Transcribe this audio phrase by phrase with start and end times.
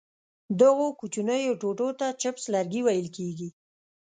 [0.61, 3.49] دغو کوچنیو ټوټو ته چپس لرګي ویل کېږي.